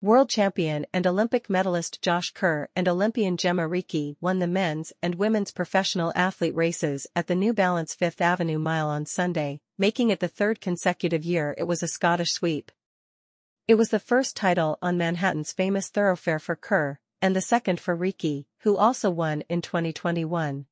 [0.00, 5.16] World champion and Olympic medalist Josh Kerr and Olympian Jemma Reekie won the men's and
[5.16, 10.20] women's professional athlete races at the New Balance Fifth Avenue Mile on Sunday, making it
[10.20, 12.70] the third consecutive year it was a Scottish sweep.
[13.66, 17.96] It was the first title on Manhattan's famous thoroughfare for Kerr, and the second for
[17.96, 20.66] Reekie, who also won in 2021.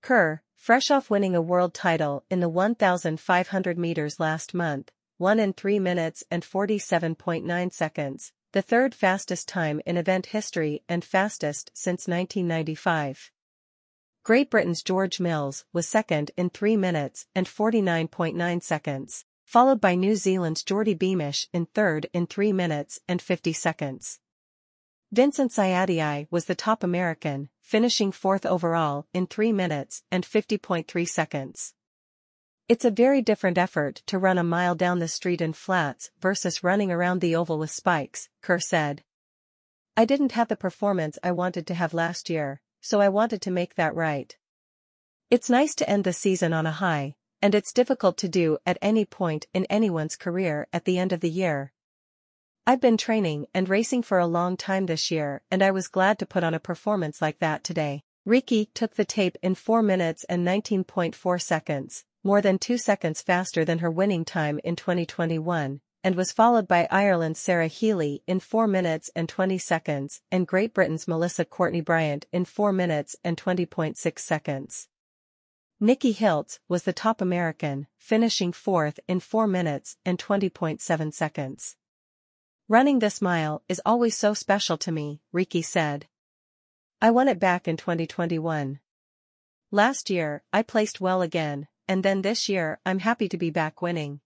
[0.00, 4.90] Kerr, fresh off winning a world title in the 1,500 meters last month,
[5.22, 11.04] 1 in 3 minutes and 47.9 seconds, the third fastest time in event history and
[11.04, 13.30] fastest since 1995.
[14.24, 20.16] Great Britain's George Mills was second in 3 minutes and 49.9 seconds, followed by New
[20.16, 24.18] Zealand's Geordie Beamish in third in 3 minutes and 50 seconds.
[25.12, 31.74] Vincent Ciattei was the top American, finishing fourth overall in 3 minutes and 50.3 seconds.
[32.68, 36.62] It's a very different effort to run a mile down the street in flats versus
[36.62, 39.02] running around the oval with spikes, Kerr said.
[39.96, 43.50] I didn't have the performance I wanted to have last year, so I wanted to
[43.50, 44.36] make that right.
[45.30, 48.78] It's nice to end the season on a high, and it's difficult to do at
[48.80, 51.72] any point in anyone's career at the end of the year.
[52.64, 56.20] I've been training and racing for a long time this year and I was glad
[56.20, 58.04] to put on a performance like that today.
[58.26, 63.64] Reekie took the tape in 4 minutes and 19.4 seconds, more than 2 seconds faster
[63.64, 68.66] than her winning time in 2021, and was followed by Ireland's Sarah Healy in 4
[68.66, 74.18] minutes and 20 seconds and Great Britain's Melissa Courtney Bryant in 4 minutes and 20.6
[74.18, 74.88] seconds.
[75.80, 81.76] Nikki Hiltz was the top American, finishing fourth in 4 minutes and 20.7 seconds.
[82.68, 86.06] Running this mile is always so special to me, Reekie said.
[87.00, 88.78] I won it back in 2021.
[89.72, 93.82] Last year, I placed well again, and then this year I'm happy to be back
[93.82, 94.20] winning.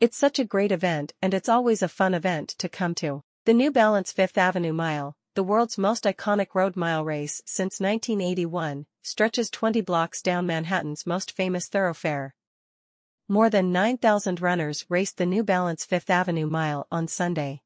[0.00, 3.22] It's such a great event and it's always a fun event to come to.
[3.44, 8.86] The New Balance Fifth Avenue Mile, the world's most iconic road mile race since 1981,
[9.02, 12.34] stretches 20 blocks down Manhattan's most famous thoroughfare.
[13.28, 17.62] More than 9,000 runners raced the New Balance Fifth Avenue Mile on Sunday.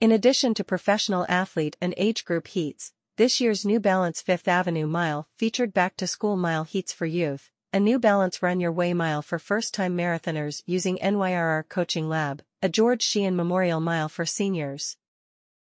[0.00, 4.88] In addition to professional athlete and age group heats, this year's New Balance Fifth Avenue
[4.88, 9.38] Mile featured back-to-school mile heats for youth, a New Balance Run Your Way mile for
[9.38, 14.98] first-time marathoners using NYRR Coaching Lab, a George Sheehan Memorial Mile for seniors.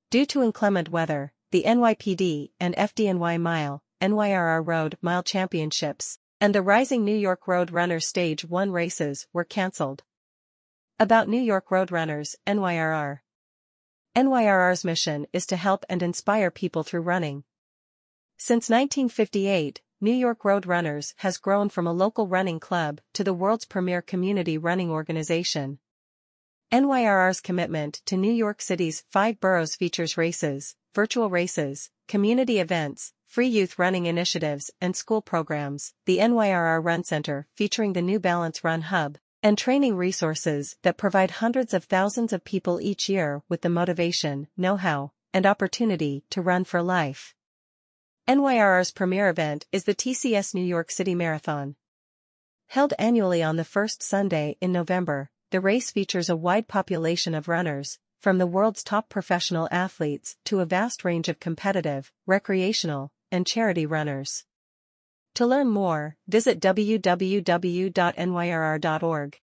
[0.09, 6.63] Due to inclement weather, the NYPD and FDNY Mile, NYRR Road Mile Championships, and the
[6.63, 10.01] Rising New York Road Runners Stage 1 races were cancelled.
[10.99, 13.19] About New York Road Runners, NYRR.
[14.15, 17.43] NYRR's mission is to help and inspire people through running.
[18.35, 23.33] Since 1958, New York Road Runners has grown from a local running club to the
[23.33, 25.79] world's premier community running organization.
[26.73, 33.47] NYRR's commitment to New York City's five boroughs features races, virtual races, community events, free
[33.47, 38.81] youth running initiatives and school programs, the NYRR Run Center featuring the New Balance Run
[38.81, 43.69] Hub, and training resources that provide hundreds of thousands of people each year with the
[43.69, 47.33] motivation, know-how, and opportunity to run for life.
[48.25, 51.75] NYRR's premier event is the TCS New York City Marathon.
[52.67, 57.49] Held annually on the first Sunday in November, the race features a wide population of
[57.49, 63.45] runners, from the world's top professional athletes to a vast range of competitive, recreational, and
[63.45, 64.45] charity runners.
[65.35, 67.91] To learn more, visit www.nyrr.org.